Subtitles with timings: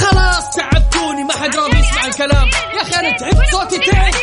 [0.00, 2.48] خلاص تعبتوني ما حد راضي يسمع الكلام.
[2.76, 4.14] يا أخي أنا تعبت صوتي تعب.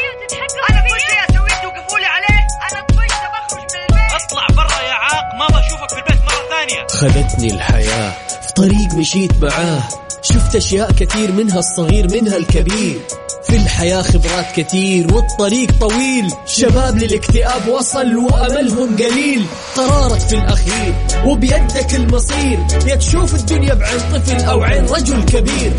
[0.69, 2.39] أنا كل شيء اسويه توقفوا لي عليه
[2.71, 4.11] أنا طفشت بخرج من البيت.
[4.23, 6.87] اطلع برا يا عاق ما بشوفك في البيت مرة ثانية.
[6.87, 8.11] خذتني الحياة
[8.41, 9.83] في طريق مشيت معاه.
[10.21, 12.99] شفت أشياء كثير منها الصغير منها الكبير.
[13.47, 16.33] في الحياة خبرات كثير والطريق طويل.
[16.45, 19.45] شباب للاكتئاب وصل وأملهم قليل.
[19.75, 20.93] قرارك في الأخير
[21.25, 22.59] وبيدك المصير.
[22.87, 25.73] يا تشوف الدنيا بعين طفل أو عين رجل كبير.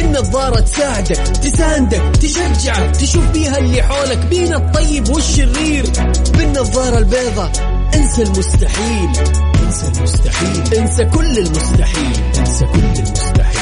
[0.00, 5.84] النظارة تساعدك تساندك تشجعك تشوف بيها اللي حولك بين الطيب والشرير.
[6.38, 7.50] بالنظارة البيضة
[7.94, 9.10] إنسى المستحيل.
[9.66, 10.74] إنسى المستحيل.
[10.78, 12.16] إنسى كل المستحيل.
[12.38, 13.61] إنسى كل المستحيل.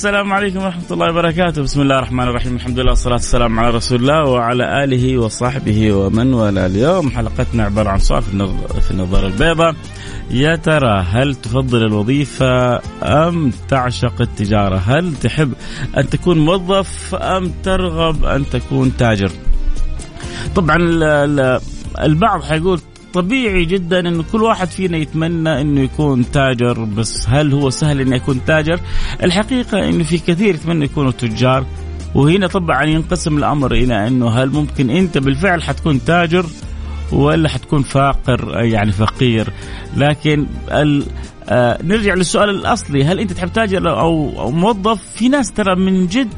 [0.00, 1.62] السلام عليكم ورحمة الله وبركاته.
[1.62, 2.56] بسم الله الرحمن الرحيم.
[2.56, 6.66] الحمد لله والصلاة والسلام على رسول الله وعلى آله وصحبه ومن والاه.
[6.66, 9.74] اليوم حلقتنا عبارة عن سؤال في النظ- في النظارة البيضاء.
[10.30, 15.52] يا ترى هل تفضل الوظيفة أم تعشق التجارة؟ هل تحب
[15.96, 19.30] أن تكون موظف أم ترغب أن تكون تاجر؟
[20.56, 21.60] طبعا ال- ال-
[22.00, 22.80] البعض حيقول
[23.14, 28.16] طبيعي جدا انه كل واحد فينا يتمنى إنه يكون تاجر بس هل هو سهل إنه
[28.16, 28.80] يكون تاجر؟
[29.22, 31.66] الحقيقة انه في كثير يتمنى يكونوا تجار
[32.14, 36.46] وهنا طبعا ينقسم الأمر إلى إنه هل ممكن أنت بالفعل حتكون تاجر
[37.12, 39.48] ولا حتكون فاقر يعني فقير
[39.96, 41.04] لكن ال
[41.48, 46.06] آه نرجع للسؤال الأصلي هل أنت تحب تاجر أو أو موظف في ناس ترى من
[46.06, 46.28] جد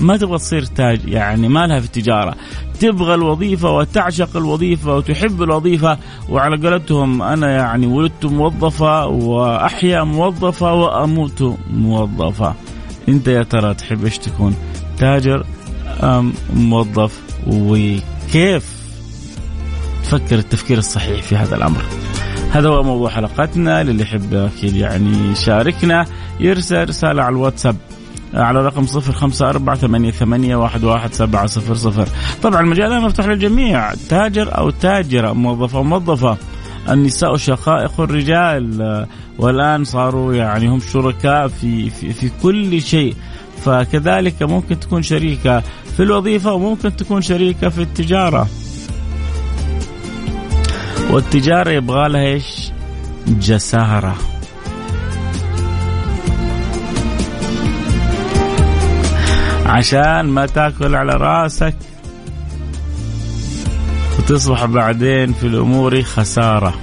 [0.00, 2.34] ما تبغى تصير تاج يعني ما لها في التجارة.
[2.80, 11.58] تبغى الوظيفة وتعشق الوظيفة وتحب الوظيفة وعلى قولتهم أنا يعني ولدت موظفة وأحيا موظفة وأموت
[11.70, 12.54] موظفة.
[13.08, 14.54] أنت يا ترى تحب إيش تكون؟
[14.98, 15.44] تاجر
[16.02, 18.80] أم موظف؟ وكيف؟
[20.02, 21.82] تفكر التفكير الصحيح في هذا الأمر.
[22.50, 26.06] هذا هو موضوع حلقتنا للي يحب أكيد يعني يشاركنا
[26.40, 27.76] يرسل رسالة على الواتساب.
[28.34, 32.08] على رقم صفر خمسة أربعة ثمانية, ثمانية واحد, واحد سبعة صفر صفر.
[32.42, 36.36] طبعا المجال مفتوح للجميع تاجر أو تاجرة موظف أو موظفة.
[36.88, 39.06] النساء شقائق الرجال.
[39.38, 43.14] والآن صاروا يعني هم شركاء في, في, في كل شيء.
[43.64, 45.62] فكذلك ممكن تكون شريكة
[45.96, 48.48] في الوظيفة وممكن تكون شريكة في التجارة.
[51.10, 52.70] والتجارة يبغى لها إيش؟
[53.26, 54.29] جسارة.
[59.70, 61.74] عشان ما تاكل على راسك.
[64.18, 66.74] وتصبح بعدين في الأمور خسارة.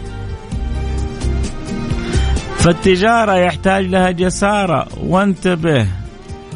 [2.57, 4.87] فالتجارة يحتاج لها جسارة.
[4.97, 5.87] وانتبه.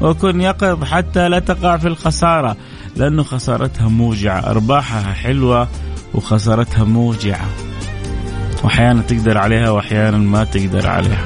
[0.02, 2.56] وكن يقظ حتى لا تقع في الخسارة.
[2.96, 4.40] لأنه خسارتها موجعة.
[4.40, 5.68] أرباحها حلوة
[6.14, 7.46] وخسارتها موجعة.
[8.64, 11.26] وأحيانا تقدر عليها وأحيانا ما تقدر عليها.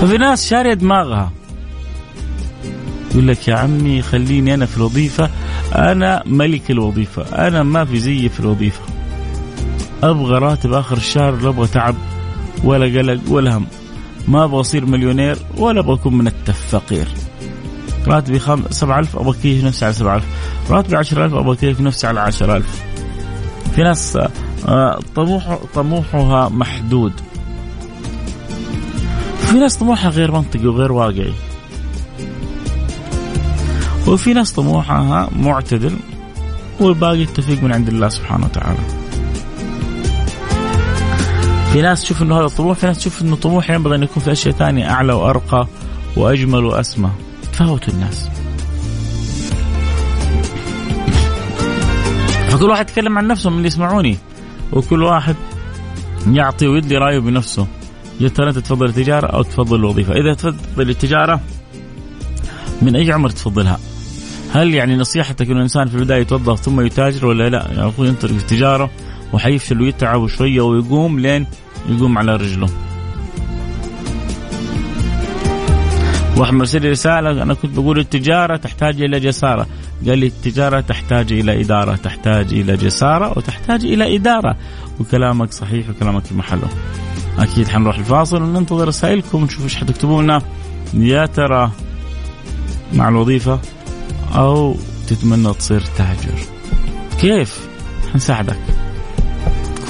[0.00, 1.32] ففي ناس شارية دماغها.
[3.10, 5.30] يقول لك يا عمي خليني أنا في الوظيفة.
[5.74, 7.22] أنا ملك الوظيفة.
[7.46, 8.80] أنا ما في زيي في الوظيفة.
[10.02, 11.94] أبغى راتب آخر الشهر لا أبغى تعب
[12.64, 13.66] ولا قلق ولا هم.
[14.28, 17.08] ما أبغى أصير مليونير ولا أبغى أكون من التفقير.
[18.06, 18.62] راتبي خم...
[18.70, 20.24] 7000 أبغى اكيف نفسي على 7000
[20.70, 22.82] راتبي 10000 أبغى اكيف نفسي على 10000
[23.74, 24.18] في ناس
[24.68, 27.12] آه، طموح طموحها محدود.
[29.40, 31.32] في ناس طموحها غير منطقي وغير واقعي.
[34.08, 35.96] وفي ناس طموحها معتدل
[36.80, 38.78] والباقي التوفيق من عند الله سبحانه وتعالى.
[41.72, 44.32] في ناس تشوف إنه هذا الطموح في ناس تشوف إنه طموح ينبغي أن يكون في
[44.32, 45.66] أشياء ثانية أعلى وأرقى
[46.16, 47.10] وأجمل وأسمى.
[47.52, 48.28] تفاوت الناس.
[52.50, 54.18] فكل واحد يتكلم عن نفسه من اللي يسمعوني
[54.72, 55.36] وكل واحد
[56.26, 57.66] يعطي ويدي رأيه بنفسه.
[58.20, 61.40] يا ترى أنت تفضل التجارة أو تفضل الوظيفة؟ إذا تفضل التجارة
[62.82, 63.78] من أي عمر تفضلها؟
[64.52, 68.32] هل يعني نصيحتك إنه الإنسان في البداية يتوظف ثم يتاجر ولا لا؟ يعني أخوي ينطلق
[68.32, 68.90] في التجاره
[69.32, 71.46] وحيفشل ويتعب شوية ويقوم لين
[71.88, 72.68] يقوم على رجله.
[76.36, 79.66] واحد مرسل رسالة أنا كنت بقول التجارة تحتاج إلى جسارة،
[80.06, 84.56] قال لي التجارة تحتاج إلى إدارة، تحتاج إلى جسارة وتحتاج إلى إدارة،
[85.00, 86.68] وكلامك صحيح وكلامك في محله.
[87.38, 90.42] أكيد حنروح الفاصل وننتظر رسائلكم ونشوف إيش حتكتبوا لنا
[90.94, 91.70] يا ترى
[92.94, 93.60] مع الوظيفة
[94.34, 94.76] أو
[95.06, 96.38] تتمنى تصير تاجر.
[97.20, 97.68] كيف؟
[98.12, 98.60] حنساعدك.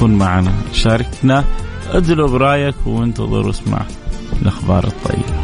[0.01, 0.53] كن معنا.
[0.73, 1.45] شاركنا.
[1.91, 3.83] ادلوا برايك وانتظر واسمع
[4.43, 5.38] الأخبار الطيبة.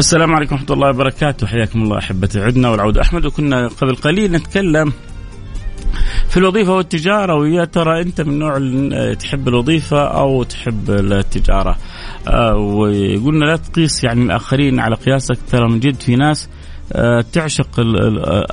[0.00, 1.46] السلام عليكم ورحمة الله وبركاته.
[1.46, 3.26] حياكم الله أحبتي عدنا والعود أحمد.
[3.26, 4.92] وكنا قبل قليل نتكلم
[6.28, 8.58] في الوظيفة والتجارة ويا ترى أنت من نوع
[9.14, 11.76] تحب الوظيفة أو تحب التجارة؟
[12.28, 15.38] آه وقلنا لا تقيس يعني الآخرين على قياسك.
[15.50, 16.48] ترى من جد في ناس
[16.92, 17.80] آه تعشق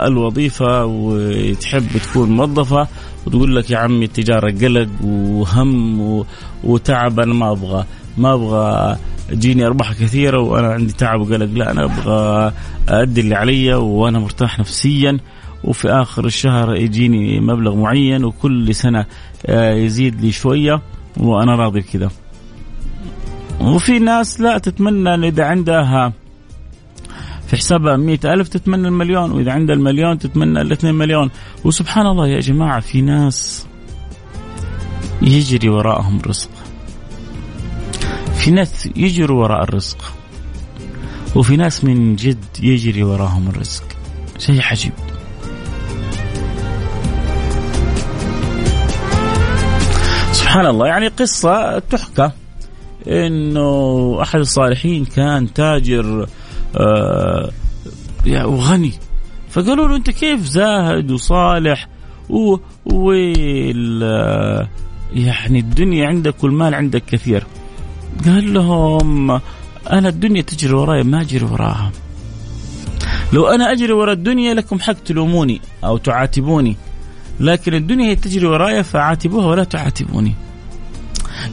[0.02, 2.88] الوظيفة وتحب تكون موظفة
[3.26, 6.26] وتقول لك يا عمي التجارة قلق وهم
[6.64, 7.86] وتعب أنا ما أبغى
[8.18, 8.98] ما أبغى
[9.30, 12.54] تجيني أرباح كثيرة وأنا عندي تعب وقلق لا أنا أبغى
[12.90, 15.18] ادي اللي علي وأنا مرتاح نفسيا
[15.64, 19.06] وفي آخر الشهر يجيني مبلغ معين وكل سنة
[19.46, 20.82] آه، يزيد لي شوية
[21.18, 22.10] وأنا راضي بكذا.
[23.62, 26.14] وفي ناس لا تتمنى إن إذا عندها
[27.48, 31.30] في حسابها مئة ألف تتمنى المليون وإذا عندها المليون تتمنى الاثنين مليون
[31.66, 33.68] وسبحان الله يا جماعة في ناس
[35.22, 36.50] يجري وراءهم رزق
[38.38, 40.14] في ناس يجروا وراء الرزق
[41.36, 43.84] وفي ناس من جد يجري وراهم الرزق.
[44.38, 44.92] شيء عجيب.
[50.32, 50.88] سبحان الله.
[50.88, 52.32] يعني قصة تحكى
[53.08, 56.28] إنه أحد الصالحين كان تاجر
[56.78, 57.52] آه
[58.28, 58.94] وغني.
[59.50, 61.88] فقالوا له أنت كيف زاهد وصالح
[62.30, 62.58] و,
[65.14, 67.44] يعني الدنيا عندك والمال عندك كثير.
[68.26, 69.32] قال لهم
[69.92, 71.92] أنا الدنيا تجري وراي ما أجري وراها.
[73.34, 76.76] لو أنا أجري وراء الدنيا لكم حق تلوموني أو تعاتبوني
[77.40, 80.36] لكن الدنيا هي تجري وراي فعاتبوها ولا تعاتبوني.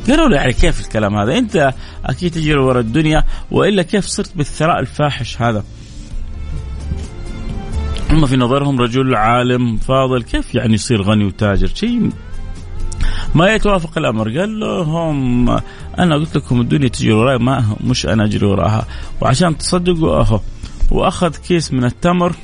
[0.09, 1.75] قالوا له يعني كيف الكلام هذا؟ أنت
[2.05, 5.65] أكيد تجري وراء الدنيا وإلا كيف صرت بالثراء الفاحش هذا؟
[8.11, 12.11] هم في نظرهم رجل عالم فاضل كيف يعني يصير غني وتاجر؟ شيء
[13.35, 14.39] ما يتوافق الأمر.
[14.39, 15.49] قال لهم
[15.99, 18.87] أنا قلت لكم الدنيا تجري وراي ما مش أنا أجري وراها.
[19.21, 20.41] وعشان تصدقوا أهو
[20.91, 22.35] وأخذ كيس من التمر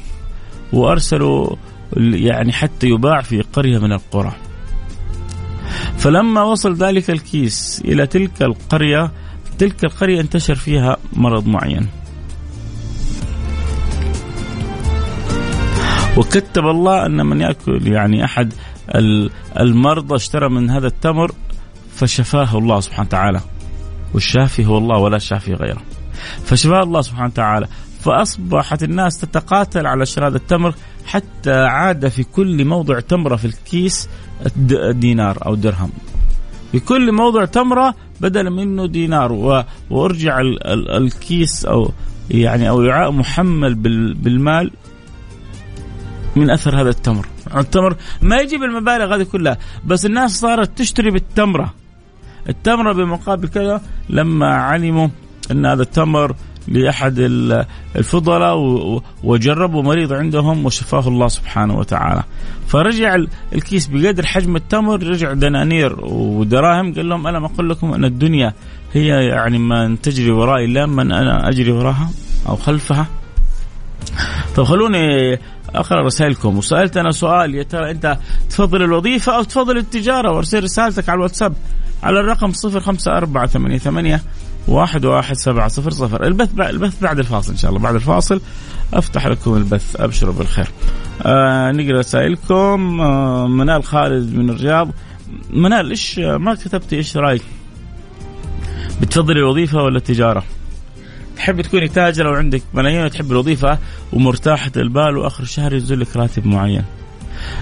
[0.73, 1.57] وأرسلوا
[1.97, 4.33] يعني حتى يباع في قرية من القرى.
[5.99, 9.13] فلما وصل ذلك الكيس إلى تلك القرية
[9.59, 11.89] تلك القرية انتشر فيها مرض معين.
[16.17, 18.53] وكتب الله أن من يأكل يعني أحد
[19.61, 21.33] المرضى اشترى من هذا التمر
[22.01, 23.41] فشفاه الله سبحانه وتعالى.
[24.15, 25.83] والشافي هو الله ولا شافي غيره.
[26.45, 27.67] فشفاه الله سبحانه وتعالى.
[28.01, 30.75] فأصبحت الناس تتقاتل على شراء التمر
[31.07, 34.09] حتى عاد في كل موضع تمرة في الكيس
[34.91, 35.91] دينار أو درهم.
[36.73, 39.33] في كل موضع تمرة بدل منه دينار.
[39.91, 40.41] وأرجع
[40.97, 41.93] الكيس أو
[42.31, 43.75] يعني أو وعاء محمل
[44.15, 44.71] بالمال
[46.37, 47.27] من أثر هذا التمر.
[47.57, 51.75] التمر ما يجيب المبالغ هذه كلها بس الناس صارت تشتري بالتمرة.
[52.51, 55.09] التمره بمقابل كذا لما علموا
[55.51, 56.35] أن هذا التمر
[56.69, 57.19] لأحد
[57.97, 58.57] الفضلاء
[59.25, 62.23] وجربوا مريض عندهم وشفاه الله سبحانه وتعالى.
[62.67, 63.17] فرجع
[63.55, 68.55] الكيس بقدر حجم التمر رجع دنانير ودراهم قال لهم ما أقول لكم أن الدنيا
[68.93, 72.11] هي يعني من تجري ورائي لا من أنا أجري وراها
[72.49, 73.07] أو خلفها؟
[74.57, 75.39] طب خلوني
[75.75, 76.59] أقرأ رسائلكم.
[76.59, 78.19] وسألت أنا سؤال يا ترى أنت
[78.51, 81.55] تفضل الوظيفة أو تفضل التجارة؟ وأرسل رسالتك على الواتساب.
[82.03, 84.21] على الرقم 05488
[84.69, 86.27] واحد واحد سبعة صفر صفر.
[86.27, 88.41] البث بعد البث بعد الفاصل إن شاء الله بعد الفاصل.
[88.95, 90.69] أفتح لكم البث أبشروا بالخير.
[91.23, 94.91] آه نقرأ رسائلكم آه منال خالد من الرياض.
[95.51, 97.43] منال إيش ما كتبتي إيش رأيك؟
[99.01, 100.45] بتفضلي الوظيفة ولا التجارة؟
[101.37, 103.79] تحب تكوني تاجرة وعندك ملايين وتحب الوظيفة
[104.13, 106.85] ومرتاحة البال وآخر الشهر ينزل لك راتب معين.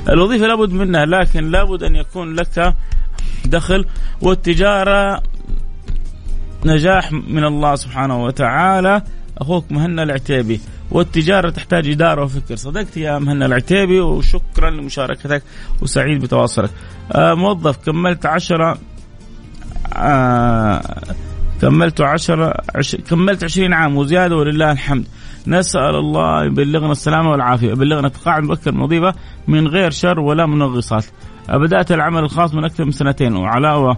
[0.09, 2.75] الوظيفة لابد منها لكن لابد أن يكون لك
[3.45, 3.85] دخل
[4.21, 5.23] والتجارة
[6.66, 9.02] نجاح من الله سبحانه وتعالى.
[9.38, 10.61] أخوك مهنا العتيبي.
[10.90, 12.57] والتجارة تحتاج إدارة وفكر.
[12.57, 15.42] صدقت يا مهنا العتيبي وشكرا لمشاركتك
[15.83, 16.71] وسعيد بتواصلك.
[17.12, 18.78] آه موظف كملت عشرة
[19.92, 20.83] آه
[21.61, 25.07] كملت عشرة عش كملت عشرين عام وزيادة ولله الحمد.
[25.47, 27.71] نسأل الله يبلغنا السلامة والعافية.
[27.71, 29.14] يبلغنا تقاعد مبكر من وظيفة
[29.49, 31.04] من غير شر ولا منغصات.
[31.50, 33.96] بدأت العمل الخاص من أكثر من سنتين وعلاوة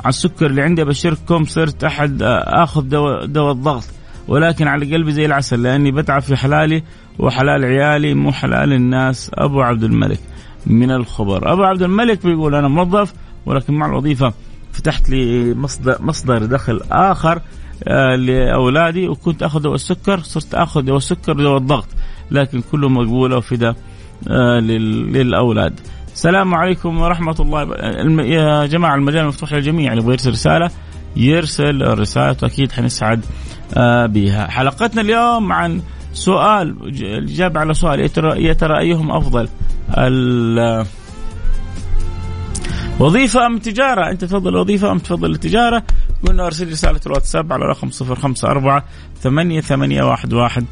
[0.00, 3.84] على السكر اللي عندي أبشركم صرت أحد آخذ دواء دواء الضغط
[4.28, 6.82] ولكن على قلبي زي العسل لأني بتعب في حلالي
[7.18, 10.20] وحلال عيالي مو حلال الناس أبو عبد الملك
[10.66, 13.12] من الخبر أبو عبد الملك بيقول أنا موظف
[13.46, 14.32] ولكن مع الوظيفة
[14.72, 17.40] فتحت لي مصدر, مصدر دخل آخر
[17.88, 21.88] آه لأولادي وكنت آخذ دواء السكر صرت آخذ دواء السكر ودواء الضغط
[22.30, 23.74] لكن كله مقبولة وفدا
[24.28, 25.80] آه للأولاد.
[26.14, 27.76] السلام عليكم ورحمة الله
[28.22, 29.92] يا جماعة المجال مفتوح للجميع.
[29.92, 30.70] اللي يبغى يرسل رسالة
[31.16, 32.36] يرسل الرسالة.
[32.42, 33.24] أكيد حنسعد
[33.76, 34.50] آه بها.
[34.50, 38.00] حلقتنا اليوم عن سؤال الإجابة على سؤال
[38.36, 39.48] يا ترى أيهم أفضل؟
[43.00, 45.82] وظيفة أم تجارة؟ أنت تفضل الوظيفة أم تفضل التجارة؟
[46.28, 48.84] قلنا أرسل رسالة الواتساب على رقم صفر خمسة أربعة
[49.20, 50.64] ثمانية ثمانية واحد واحد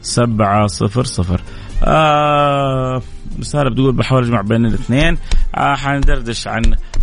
[0.00, 1.40] سبعة صفر صفر.
[1.84, 3.02] آه
[3.40, 5.18] رسالة بتقول بحاول أجمع بين الاثنين.
[5.54, 6.62] آه حندردش عن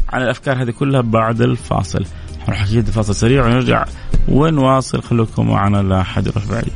[0.10, 2.06] عن الأفكار هذه كلها بعد الفاصل.
[2.46, 3.86] نروح أكيد فاصل سريع ونرجع
[4.28, 5.02] ونواصل.
[5.02, 6.74] خليكم معنا لا أحد يروح بعيد.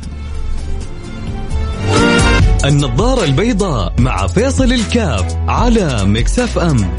[2.64, 6.96] النظارة البيضاء مع فيصل الكاف على مكسف أم.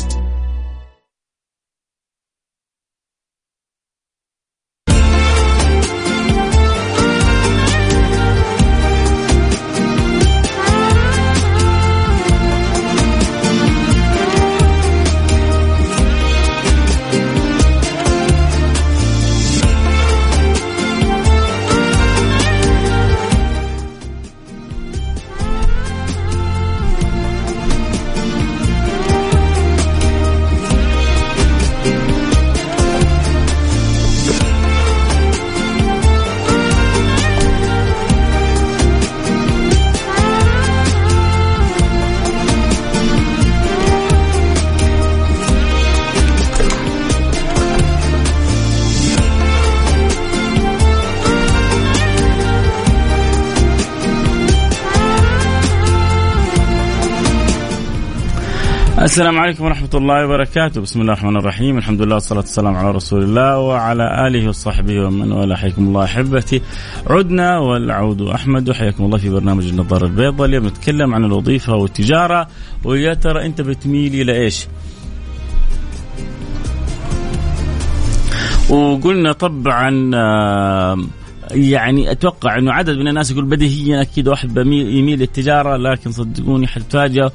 [59.10, 60.82] السلام عليكم ورحمة الله وبركاته.
[60.82, 61.78] بسم الله الرحمن الرحيم.
[61.78, 65.56] الحمد لله والصلاة والسلام على رسول الله وعلى آله وصحبه ومن والاه.
[65.56, 66.62] حياكم الله أحبتي.
[67.08, 68.70] عدنا والعود أحمد.
[68.70, 70.48] وحياكم الله في برنامج النظارة البيضاء.
[70.48, 72.48] اليوم نتكلم عن الوظيفة والتجارة.
[72.84, 74.68] ويا ترى أنت بتميل إلى إيش؟
[78.70, 79.90] وقلنا طبعا
[81.52, 87.30] يعني أتوقع إنه عدد من الناس يقول بديهيا أكيد واحد يميل للتجارة لكن صدقوني حتفاجئ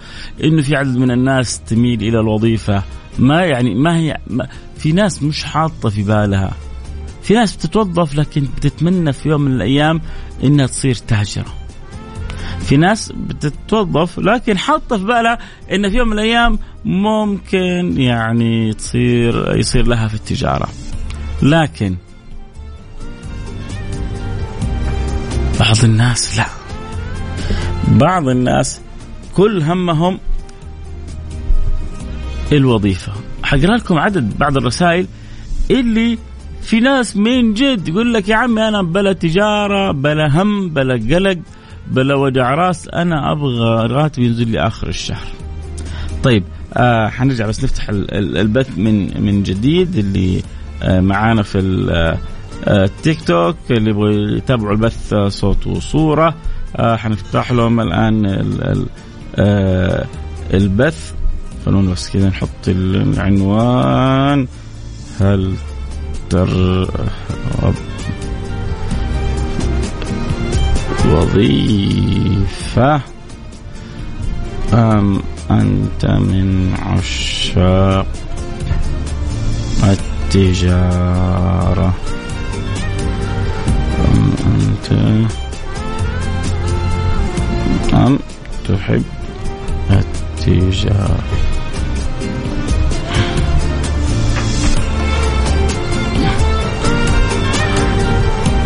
[0.44, 2.82] إنه في عدد من الناس تميل إلى الوظيفة.
[3.18, 6.52] ما يعني ما هي ما في ناس مش حاطة في بالها.
[7.22, 10.00] في ناس بتتوظف لكن بتتمنى في يوم من الأيام
[10.44, 11.54] إنها تصير تاجره
[12.64, 15.38] في ناس بتتوظف لكن حاطة في بالها
[15.72, 20.68] إن في يوم من الأيام ممكن يعني تصير يصير لها في التجارة.
[21.42, 21.96] لكن
[25.60, 26.46] بعض الناس لا
[27.88, 28.80] بعض الناس
[29.34, 30.18] كل همهم
[32.52, 35.06] الوظيفة حقرأ لكم عدد بعض الرسائل
[35.70, 36.18] اللي
[36.62, 41.38] في ناس من جد يقول لك يا عمي أنا بلا تجارة بلا هم بلا قلق
[41.90, 45.26] بلا وجع راس أنا أبغى راتب ينزل لي آخر الشهر.
[46.22, 46.44] طيب
[46.74, 50.42] آه حنرجع بس نفتح البث من من جديد اللي
[50.82, 51.58] آه معانا في
[52.66, 56.34] التيك توك اللي يبغوا يتابعوا البث صوت وصورة.
[56.76, 58.86] آه حنفتح لهم الآن ال ال
[59.36, 60.06] آه
[60.54, 61.12] البث.
[61.66, 64.46] خلونا بس كذا نحط العنوان.
[65.20, 65.54] هل
[66.30, 67.74] ترغب
[71.08, 73.00] وظيفة.
[74.72, 78.06] أم أنت من عشاق
[79.84, 81.94] التجارة.
[87.94, 88.18] أم
[88.68, 89.02] تحب
[89.90, 91.18] التجارة.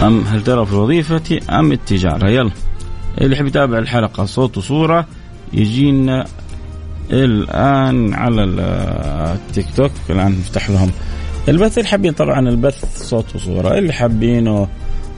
[0.02, 2.50] أم هل ترى في وظيفتي أم التجارة؟ يلا.
[3.20, 5.06] اللي يحب يتابع الحلقة صوت وصورة
[5.52, 6.26] يجينا
[7.10, 9.90] الآن على التيك توك.
[10.10, 10.90] الآن نفتح لهم
[11.48, 11.78] البث.
[11.78, 13.78] اللي حابين طبعا البث صوت وصورة.
[13.78, 14.68] اللي حابينه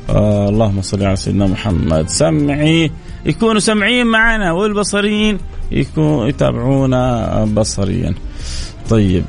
[0.09, 2.09] آه اللهم صل على سيدنا محمد.
[2.09, 2.91] سمعي
[3.27, 5.39] يكونوا سمعيين معنا والبصريين
[5.73, 8.15] يكونوا يتابعونا بصريا.
[8.91, 9.25] طيب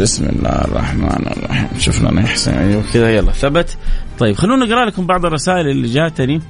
[0.00, 1.68] بسم الله الرحمن الرحيم.
[1.78, 2.52] شوف لنا يحسن.
[2.52, 3.10] أيوه كذا.
[3.10, 3.78] يلا ثبت.
[4.18, 6.40] طيب خلونا نقرأ لكم بعض الرسائل اللي جاتني.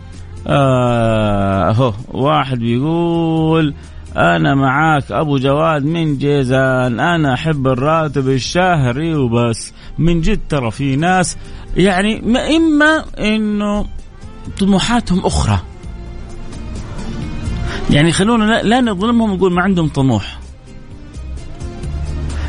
[0.46, 3.74] آه واحد بيقول
[4.16, 7.00] أنا معاك أبو جواد من جيزان.
[7.00, 9.72] أنا أحب الراتب الشهري وبس.
[9.98, 11.36] من جد ترى في ناس
[11.76, 12.22] يعني
[12.56, 13.86] إما إنه
[14.58, 15.58] طموحاتهم أخرى.
[17.90, 20.38] يعني خلونا لا, لا نظلمهم ونقول ما عندهم طموح.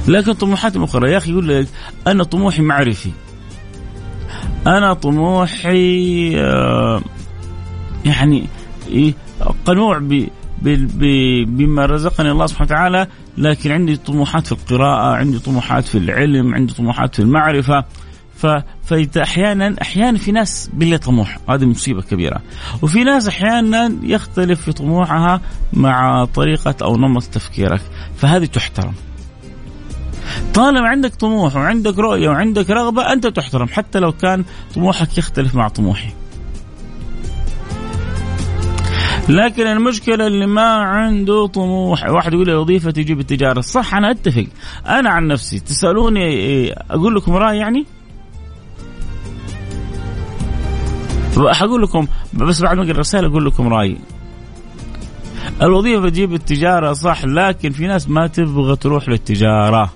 [0.07, 1.11] لكن طموحاتهم أخرى.
[1.11, 1.67] يا أخي يقول لك
[2.07, 3.11] أنا طموحي معرفي.
[4.67, 7.01] أنا طموحي آه
[8.05, 8.47] يعني
[9.65, 9.99] قنوع
[11.45, 16.73] بما رزقني الله سبحانه وتعالى لكن عندي طموحات في القراءة عندي طموحات في العلم عندي
[16.73, 17.85] طموحات في المعرفة.
[18.35, 18.47] ف...
[18.83, 21.37] فاحيانا أحيانا في ناس بلا طموح.
[21.49, 22.41] هذه مصيبة كبيرة.
[22.81, 25.41] وفي ناس أحيانا يختلف في طموحها
[25.73, 27.81] مع طريقة أو نمط تفكيرك.
[28.17, 28.93] فهذه تحترم.
[30.53, 34.43] طالما عندك طموح وعندك رؤية وعندك رغبة أنت تحترم حتى لو كان
[34.75, 36.09] طموحك يختلف مع طموحي.
[39.29, 42.09] لكن المشكلة اللي ما عنده طموح.
[42.09, 43.61] واحد يقول لي وظيفه تجيب التجارة.
[43.61, 44.47] صح أنا أتفق.
[44.87, 47.85] أنا عن نفسي تسألوني إيه، أقول لكم راي يعني؟
[51.39, 53.97] حقول لكم بس بعد ما أقرأ الرسالة أقول لكم رأيي.
[55.61, 59.93] الوظيفة تجيب التجارة صح لكن في ناس ما تبغى تروح للتجارة.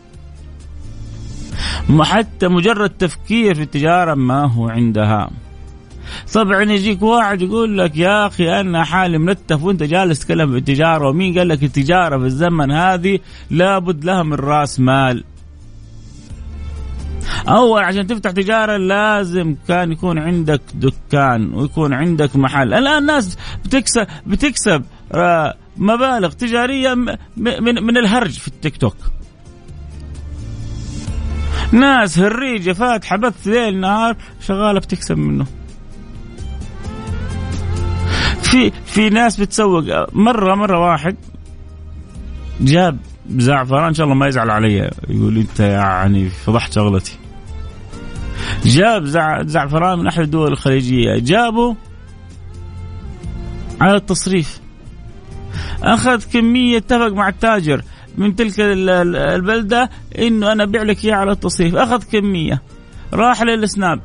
[2.01, 5.30] حتى مجرد تفكير في التجارة ما هو عندها.
[6.34, 11.38] طبعا يجيك واحد يقول لك يا أخي أنا حالي ملتف وأنت جالس تتكلم بالتجاره ومين
[11.38, 13.20] قال لك التجارة في الزمن هذه؟
[13.51, 15.24] لابد لها من رأس مال.
[17.48, 22.74] أول عشان تفتح تجارة لازم كان يكون عندك دكان ويكون عندك محل.
[22.74, 27.13] الآن الناس بتكسب بتكسب آه، مبالغ تجارية من
[27.84, 28.96] من الهرج في التيك توك.
[31.72, 35.46] ناس هريجة فاتحة بث ليل نهار شغالة بتكسب منه.
[38.41, 40.15] في في ناس بتسوق.
[40.15, 41.15] مره مرة واحد
[42.62, 42.98] جاب
[43.30, 47.17] زعفران إن شاء الله ما يزعل علي يقول أنت يعني فضحت شغلتي.
[48.65, 49.05] جاب
[49.47, 51.19] زعفران من أحد الدول الخليجية.
[51.19, 51.75] جابه
[53.81, 54.60] على التصريف.
[55.84, 57.81] أخذ كمية اتفق مع التاجر
[58.17, 61.75] من تلك البلدة إنه أنا أبيع لك اياه على التصريف.
[61.75, 62.62] أخذ كمية.
[63.13, 64.02] راح لل Snap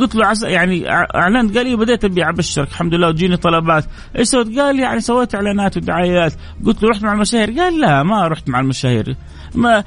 [0.00, 1.56] قلت له عس يعني أعلنت.
[1.56, 2.68] قال لي بديت أبيع أبشرك.
[2.68, 3.08] الحمد لله.
[3.08, 3.84] وتجيني طلبات.
[4.18, 6.32] إيش سويت؟ قال لي يعني سويت إعلانات ودعايات.
[6.66, 9.16] قلت له رحت مع المشاهير؟ قال لا ما رحت مع المشاهير.
[9.54, 9.84] ما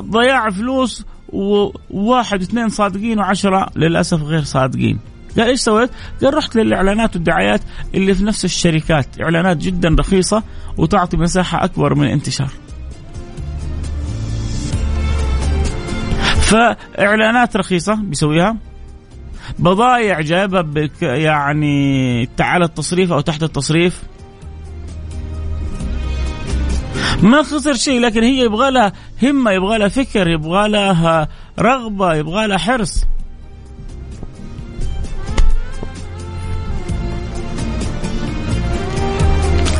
[0.00, 4.98] ضياع فلوس وواحد اثنين صادقين وعشرة للأسف غير صادقين
[5.38, 5.90] قال إيش سويت؟
[6.22, 7.60] قال رحت للإعلانات والدعايات
[7.94, 10.42] اللي في نفس الشركات، إعلانات جدا رخيصة
[10.76, 12.50] وتعطي مساحة أكبر من الانتشار.
[16.40, 18.56] فإعلانات رخيصة بيسويها
[19.58, 20.64] بضايع جايبها
[21.02, 24.02] يعني على التصريف أو تحت التصريف
[27.22, 28.92] ما خسر شيء لكن هي يبغى لها
[29.24, 33.04] همة يبغى لها فكر يبغى لها رغبة يبغى لها حرص.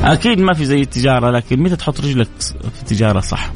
[0.05, 2.29] أكيد ما في زي التجارة لكن متى تحط رجلك
[2.75, 3.51] في التجارة صح؟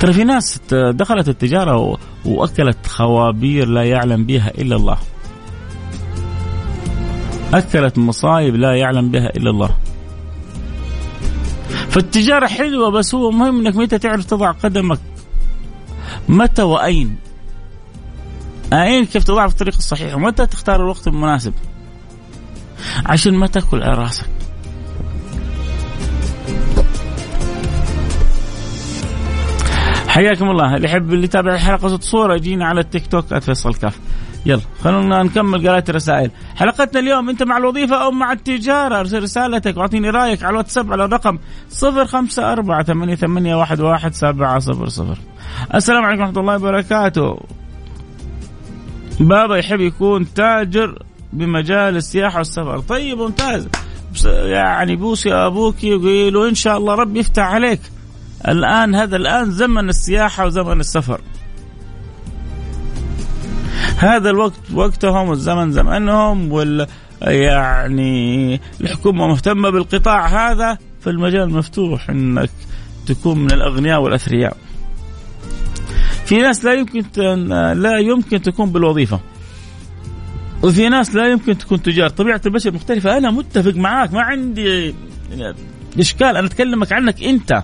[0.00, 4.98] ترى في ناس دخلت التجارة وأكلت خوابير لا يعلم بها إلا الله.
[7.54, 9.70] أكلت مصايب لا يعلم بها إلا الله.
[11.94, 14.98] فالتجارة حلوة بس هو مهم إنك متى تعرف تضع قدمك.
[16.28, 17.16] متى وأين؟
[18.72, 21.54] أين؟ كيف تضعها في الطريق الصحيح؟ ومتى تختار الوقت المناسب؟
[23.06, 24.26] عشان ما تاكل على راسك.
[30.08, 30.76] حياكم الله.
[30.76, 33.98] اللي يحب اللي يتابع الحلقة صورة يجينا على التيك توك @فيصل كاف.
[34.46, 36.30] يلا خلونا نكمل قراءة الرسائل.
[36.56, 41.04] حلقتنا اليوم أنت مع الوظيفة أو مع التجارة؟ أرسل رسالتك وأعطيني رأيك على الواتساب على
[41.04, 45.18] الرقم صفر خمسة أربعة ثمانية, ثمانية واحد, واحد سبعة صفر صفر.
[45.74, 47.40] السلام عليكم ورحمة الله وبركاته.
[49.20, 51.02] بابا يحب يكون تاجر
[51.32, 52.78] بمجال السياحة والسفر.
[52.78, 53.68] طيب ممتاز.
[54.26, 57.80] يعني بوسي أبوك يقول إن شاء الله ربي يفتح عليك.
[58.48, 61.20] الآن هذا الآن زمن السياحة وزمن السفر.
[63.96, 66.86] هذا الوقت وقتهم والزمن زمنهم وال
[67.22, 72.50] يعني الحكومة مهتمة بالقطاع هذا فالمجال مفتوح إنك
[73.06, 74.56] تكون من الأغنياء والأثرياء.
[76.24, 77.04] في ناس لا يمكن
[77.74, 79.20] لا يمكن تكون بالوظيفة.
[80.62, 82.08] وفي ناس لا يمكن تكون تجار.
[82.08, 83.16] طبيعة البشر مختلفة.
[83.16, 84.12] أنا متفق معاك.
[84.12, 84.94] ما عندي
[85.98, 86.36] إشكال.
[86.36, 87.62] أنا أتكلمك عنك أنت.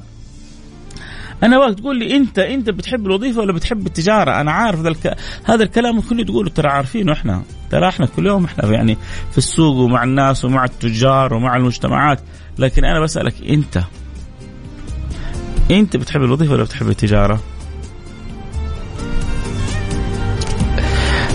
[1.42, 5.16] أنا وقت تقول لي أنت أنت بتحب الوظيفة ولا بتحب التجارة؟ أنا عارف الك...
[5.44, 7.42] هذا الكلام كله تقوله ترى عارفينه إحنا.
[7.70, 8.96] ترى إحنا كل يوم إحنا يعني
[9.32, 12.20] في السوق ومع الناس ومع التجار ومع المجتمعات.
[12.58, 13.82] لكن أنا بسألك أنت
[15.70, 17.40] أنت بتحب الوظيفة ولا بتحب التجارة؟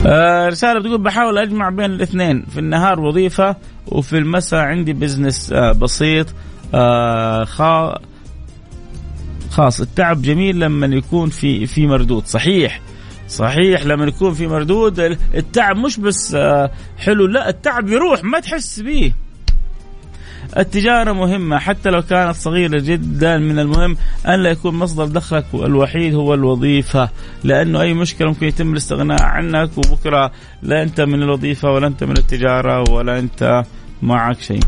[0.07, 2.45] آه رسالة بتقول بحاول أجمع بين الاثنين.
[2.53, 3.55] في النهار وظيفة
[3.87, 6.27] وفي المساء عندي بزنس آه بسيط
[6.73, 7.99] آه خا
[9.55, 9.81] خاص.
[9.81, 12.25] التعب جميل لما يكون في في مردود.
[12.25, 12.81] صحيح.
[13.27, 14.99] صحيح لما يكون في مردود.
[15.35, 19.13] التعب مش بس آه، حلو لا التعب يروح ما تحس به
[20.57, 26.15] التجارة مهمة حتى لو كانت صغيرة جدا من المهم أن لا يكون مصدر دخلك الوحيد
[26.15, 27.09] هو الوظيفة
[27.43, 32.17] لأنه أي مشكلة ممكن يتم الاستغناء عنك وبكرة لا أنت من الوظيفة ولا أنت من
[32.17, 33.63] التجارة ولا أنت
[34.01, 34.59] معك شيء.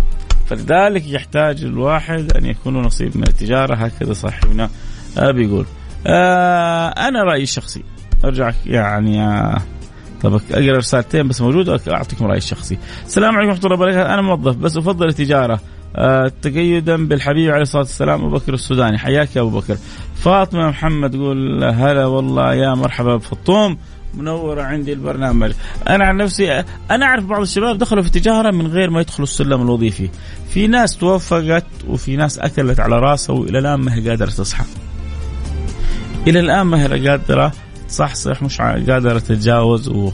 [0.50, 4.70] فلذلك يحتاج الواحد أن يكون نصيب من التجارة هكذا صاحبنا
[5.18, 5.66] بيقول
[6.08, 7.84] آه أنا رأيي الشخصي.
[8.26, 9.62] أرجع يعني آه
[10.22, 12.78] طب أقرأ رسالتين بس موجوده أعطيكم رأيي الشخصي.
[13.06, 15.60] السلام عليكم ورحمة الله وبركاته، أنا موظف بس أفضل التجارة.
[15.96, 19.78] آه تقيدا بالحبيب عليه الصلاة والسلام أبو بكر السوداني، حياك يا أبو بكر.
[20.16, 23.78] فاطمة محمد تقول هلا والله يا مرحبا بفطوم.
[24.14, 25.52] منورة عندي البرنامج.
[25.90, 29.62] أنا عن نفسي أنا أعرف بعض الشباب دخلوا في التجاره من غير ما يدخلوا السلم
[29.62, 30.10] الوظيفي.
[30.50, 34.64] في ناس توفقت وفي ناس أكلت على راسها وإلى الآن ما هي قادرة تصحى.
[36.28, 37.52] إلى الآن ما هي قادرة
[37.90, 40.12] تصحصح مش قادرة تتجاوز و.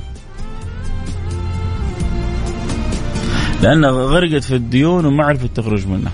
[3.62, 6.12] لانها غرقت في الديون وما عرفت تخرج منها.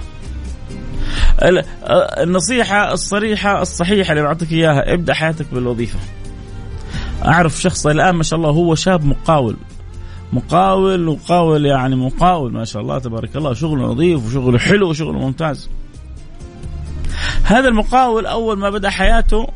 [2.23, 5.99] النصيحة الصريحة الصحيحة اللي بعطيك إياها ابدأ حياتك بالوظيفة.
[7.25, 9.55] أعرف شخص الآن ما شاء الله هو شاب مقاول.
[10.34, 15.69] مقاول وقاول يعني مقاول ما شاء الله تبارك الله شغله نظيف وشغله حلو وشغله ممتاز.
[17.43, 19.47] هذا المقاول أول ما بدأ حياته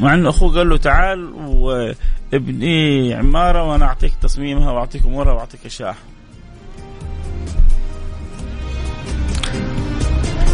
[0.00, 5.96] مع انه أخوه قال له تعال وابني عمارة وأنا أعطيك تصميمها وأعطيك أمورها وأعطيك اشياء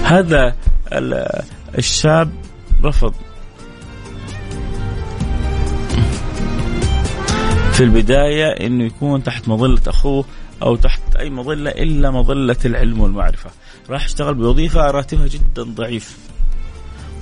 [0.05, 0.55] هذا
[1.79, 2.31] الشاب
[2.85, 3.15] رفض.
[7.75, 10.25] في البداية أنه يكون تحت مظلة أخوه
[10.63, 13.51] أو تحت أي مظلة إلا مظلة العلم والمعرفة.
[13.91, 16.19] راح اشتغل بوظيفة راتبها جدا ضعيف.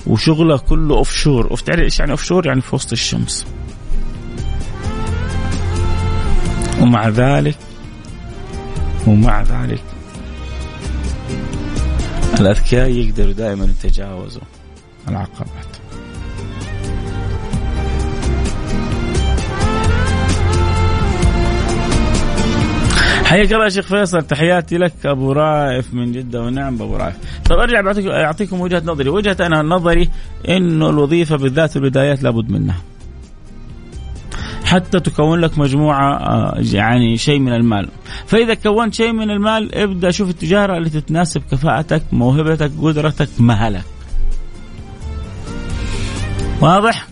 [0.07, 3.47] وشغله كله offshore أوف تعرف إيش يعني offshore يعني في وسط الشمس.
[6.81, 7.57] ومع ذلك
[9.07, 9.83] ومع ذلك
[12.41, 14.43] الأذكياء يقدروا دائما يتجاوزوا
[15.09, 15.82] العقبات.
[23.33, 27.17] حياك الله يا شيخ فيصل تحياتي لك أبو رائف من جدة ونعم أبو رائف.
[27.45, 29.09] طيب أرجع أعطيكم وجهة نظري.
[29.09, 30.11] وجهة أنا نظري
[30.49, 32.77] انه الوظيفة بالذات البدايات لابد منها.
[34.65, 37.89] حتى تكون لك مجموعة آه، يعني شيء من المال.
[38.27, 43.85] فإذا كونت شيء من المال ابدأ شوف التجارة التي تتناسب كفاءتك موهبتك قدرتك مهلك.
[46.61, 47.07] واضح؟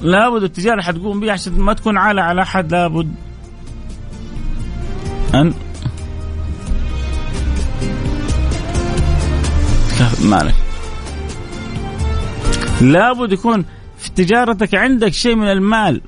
[0.00, 3.14] لابد التجارة حتقوم بها عشان ما تكون عالة على أحد لابد
[5.34, 5.54] أن؟
[10.24, 10.54] مالك
[12.80, 13.64] لابد يكون
[13.98, 16.00] في تجارتك عندك شيء من المال.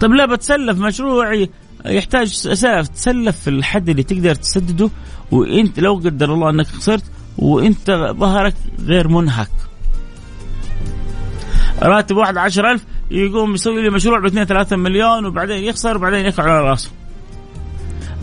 [0.00, 0.78] طيب لا بتسلف.
[0.78, 1.46] مشروع
[1.86, 4.90] يحتاج سلف تسلف في الحد اللي تقدر تسدده
[5.30, 7.04] وإنت لو قدر الله أنك خسرت
[7.38, 9.50] وإنت ظهرك غير منهك.
[11.82, 16.26] راتب واحد عشر ألف يقوم يسوي لي مشروع ب 2 3 مليون وبعدين يخسر وبعدين
[16.26, 16.90] يقع على راسه.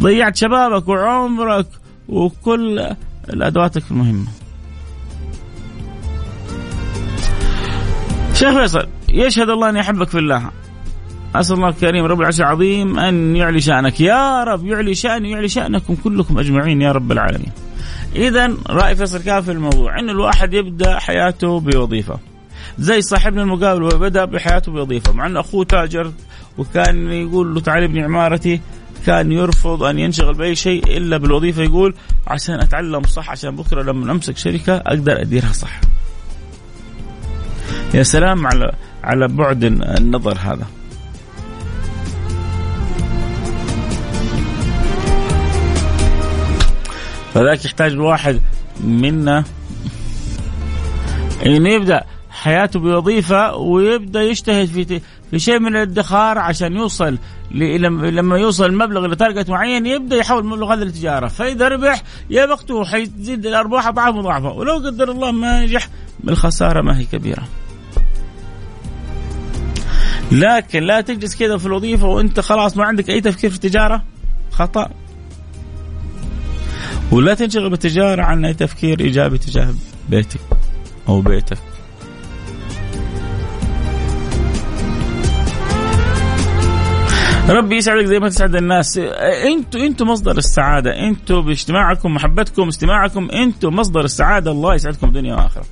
[0.01, 1.67] ضيعت شبابك وعمرك
[2.09, 2.87] وكل
[3.29, 4.27] الأدواتك المهمة.
[8.33, 10.51] شيخ فيصل يشهد الله أني أحبك في الله.
[11.35, 15.95] أسأل الله الكريم رب العرش العظيم أن يعلي شأنك يا رب يعلي شأني ويعلي شأنكم
[15.95, 17.51] كلكم أجمعين يا رب العالمين.
[18.15, 22.19] اذا رأي فيصل كاف في الموضوع إن الواحد يبدأ حياته بوظيفة.
[22.79, 26.11] زي صاحبنا المقابل وبدأ بحياته بوظيفة مع أن أخوه تاجر
[26.57, 28.61] وكان يقول له تعال ابني عمارتي
[29.05, 31.93] كان يرفض أن ينشغل بأي شيء إلا بالوظيفة يقول
[32.27, 35.81] عشان أتعلم صح عشان بكرة لما أمسك شركة أقدر أديرها صح.
[37.93, 38.71] يا سلام على
[39.03, 40.67] على بعد النظر هذا.
[47.33, 48.39] فذاك يحتاج الواحد
[48.83, 49.43] منا
[51.45, 55.01] انه يبدأ حياته بوظيفة ويبدأ يجتهد في
[55.31, 57.17] في شيء من الادخار عشان يوصل
[57.51, 63.45] لما يوصل المبلغ لتارجت معين يبدأ يحول المبلغ هذا للتجاره فإذا ربح يا وقته حيزيد
[63.45, 65.87] الأرباح أضعاف مضاعفة ولو قدر الله ما نجح
[66.27, 67.43] الخساره ما هي كبيرة.
[70.31, 74.03] لكن لا تجلس كذا في الوظيفة وأنت خلاص ما عندك أي تفكير في التجارة
[74.51, 74.89] خطأ.
[77.11, 79.73] ولا تنشغل بالتجارة عن أي تفكير إيجابي تجاه
[80.09, 80.39] بيتك
[81.09, 81.70] أو بيتك.
[87.51, 88.97] ربي يسعدك زي ما تسعد الناس.
[88.97, 91.07] أنتوا أنتوا مصدر السعادة.
[91.07, 94.51] أنتوا باجتماعكم محبتكم استماعكم أنتوا مصدر السعادة.
[94.51, 95.65] الله يسعدكم دنيا واخره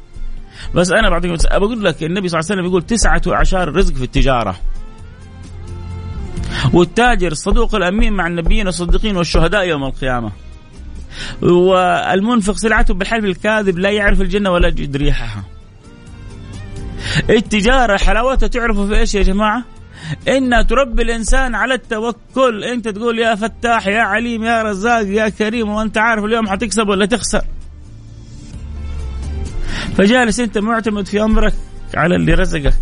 [0.75, 4.03] بس أنا بعطيكم بقول لك النبي صلى الله عليه وسلم يقول تسعة اعشار الرزق في
[4.03, 4.55] التجارة.
[6.73, 10.31] والتاجر الصدوق الأمين مع النبيين والصديقين والشهداء يوم القيامة.
[11.41, 15.43] والمنفق سلعته بالحلف الكاذب لا يعرف الجنة ولا يجد ريحها.
[17.29, 19.63] التجارة حلاوتها تعرفوا في إيش يا جماعة؟
[20.27, 22.63] إنها تربي الإنسان على التوكل.
[22.63, 27.05] أنت تقول يا فتاح يا عليم يا رزاق يا كريم وأنت عارف اليوم حتكسب ولا
[27.05, 27.41] تخسر.
[29.97, 31.53] فجالس أنت معتمد في أمرك
[31.95, 32.73] على اللي رزقك.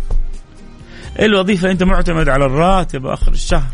[1.20, 3.72] الوظيفة أنت معتمد على الراتب آخر الشهر.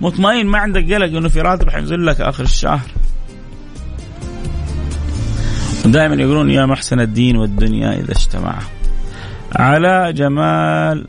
[0.00, 2.86] مطمئن ما عندك قلق إنه في راتب حينزل لك آخر الشهر.
[5.84, 8.62] دائما يقولون يا محسن الدين والدنيا إذا اجتمعا
[9.56, 11.06] على جمال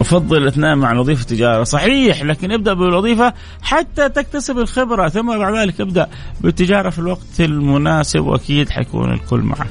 [0.00, 1.64] أفضل الاثنين مع الوظيفة التجارة.
[1.64, 6.08] صحيح لكن ابدأ بالوظيفة حتى تكتسب الخبرة ثم بعد ذلك ابدأ
[6.40, 9.66] بالتجارة في الوقت المناسب وأكيد حيكون الكل معك.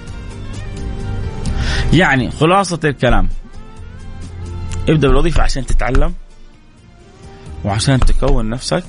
[1.94, 3.30] يعني خلاصة الكلام
[4.90, 6.14] ابدأ بالوظيفة عشان تتعلم
[7.66, 8.84] وعشان تكون نفسك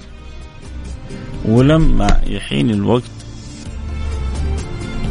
[1.44, 3.10] ولما يحين الوقت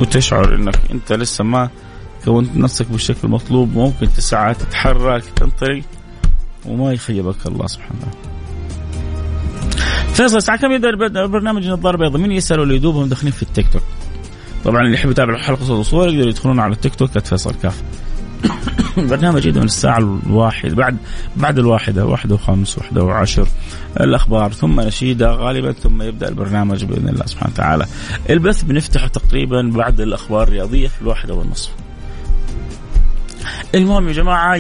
[0.02, 1.70] وتشعر إنك أنت لسه ما
[2.26, 5.84] كونت نفسك بالشكل المطلوب ممكن تسعى تتحرك تنطلق.
[6.66, 8.32] وما يخيبك الله سبحانه وتعالى.
[10.14, 13.82] فيصل الساعة كم يبدا برنامج نظارة بيضاء مين يسأل اللي يدوبهم داخلين في التيك توك؟
[14.66, 17.84] طبعا اللي يحب يتابع الحلقة صوت وصور يقدروا يدخلون على التيك توك فيصل كاف.
[19.12, 20.98] برنامج يبدا من الساعة الواحد بعد
[21.36, 23.48] بعد الواحدة واحدة وخمس واحدة وعشر.
[24.00, 27.86] الأخبار ثم نشيدة غالبا ثم يبدأ البرنامج بإذن الله سبحانه وتعالى.
[28.30, 31.72] البث بنفتحه تقريبا بعد الأخبار الرياضية في الواحدة والنصف.
[33.76, 34.60] المهم يا جماعة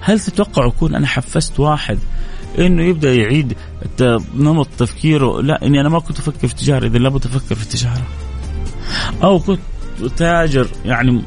[0.00, 1.98] هل تتوقعوا يكون أنا حفزت واحد
[2.58, 3.56] إنه يبدأ يعيد
[4.34, 8.06] نمط تفكيره؟ لا إني أنا ما كنت أفكر في التجاره إذا لابد أفكر في التجارة.
[9.22, 9.60] أو كنت
[10.16, 11.22] تاجر يعني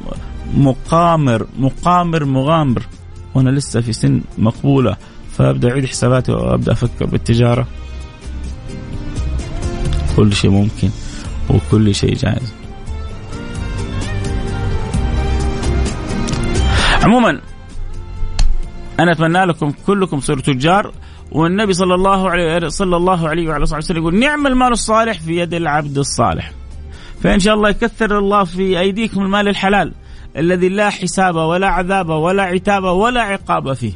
[0.54, 2.84] مقامر مقامر مغامر
[3.36, 4.98] وأنا لسه في سن مقبولة
[5.38, 7.68] فأبدأ أعيد حساباتي وأبدأ أفكر بالتجارة.
[10.16, 10.90] كل شيء ممكن
[11.50, 12.54] وكل شيء جائز
[17.04, 17.42] عموما
[19.02, 20.92] أنا أتمنى لكم كلكم تصيروا تجار
[21.32, 25.38] والنبي صلى الله عليه صلى الله عليه وعلى اله وسلم يقول نعم المال الصالح في
[25.38, 26.52] يد العبد الصالح.
[27.24, 29.94] فإن شاء الله يكثر الله في أيديكم المال الحلال
[30.38, 33.94] الذي لا حساب ولا عذاب ولا عتاب ولا عقاب فيه.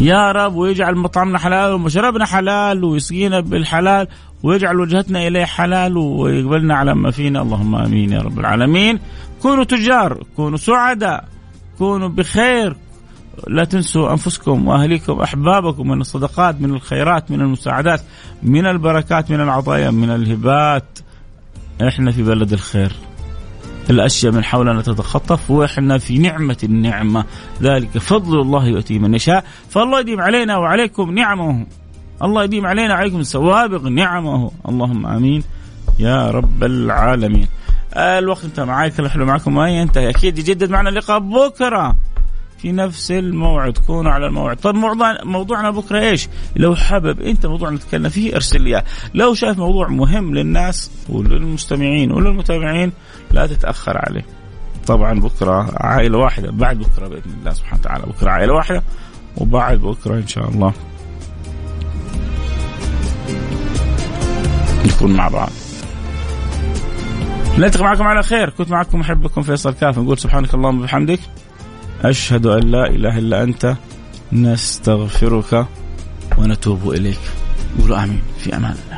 [0.00, 4.08] يا رب ويجعل مطعمنا حلال ومشربنا حلال ويسقينا بالحلال
[4.42, 8.98] ويجعل وجهتنا إليه حلال ويقبلنا على ما فينا اللهم آمين يا رب العالمين.
[9.42, 11.24] كونوا تجار، كونوا سعداء،
[11.78, 12.76] كونوا بخير،
[13.48, 18.00] لا تنسوا أنفسكم وأهليكم أحبابكم من الصدقات من الخيرات من المساعدات
[18.42, 20.98] من البركات من العطايا من الهبات.
[21.88, 22.92] إحنا في بلد الخير.
[23.90, 27.24] الأشياء من حولنا تتخطف وإحنا في نعمة النعمة.
[27.62, 29.44] ذلك فضل الله يؤتيه من يشاء.
[29.70, 31.66] فالله يديم علينا وعليكم نعمه.
[32.22, 34.50] الله يديم علينا وعليكم سوابق نعمه.
[34.68, 35.42] اللهم آمين
[35.98, 37.48] يا رب العالمين.
[37.96, 41.96] الوقت انتهى معاي كل حلو معكم ما ينتهي أكيد يجدد معنا اللقاء بكرة.
[42.62, 43.78] في نفس الموعد.
[43.78, 44.66] كونوا على الموعد.
[44.66, 48.82] موضوع موضوعنا بكرة إيش؟ لو حابب أنت موضوع نتكلم فيه أرسل لي
[49.14, 52.92] لو شايف موضوع مهم للناس وللمستمعين وللمتابعين
[53.30, 54.26] لا تتأخر عليه.
[54.86, 58.04] طبعا بكرة عائلة واحدة بعد بكرة بإذن الله سبحانه وتعالى.
[58.06, 58.82] بكرة عائلة واحدة
[59.36, 60.72] وبعد بكرة إن شاء الله
[64.86, 65.50] نكون مع بعض.
[67.58, 68.50] نلتقي معكم على خير.
[68.50, 69.98] كنت معكم محبكم فيصل كاف.
[69.98, 71.20] نقول سبحانك اللهم وبحمدك.
[72.04, 73.76] أشهد أن لا إله إلا أنت
[74.32, 75.66] نستغفرك
[76.38, 77.18] ونتوب إليك.
[77.80, 78.22] قولوا آمين.
[78.38, 78.74] في أمان.
[78.84, 78.89] الله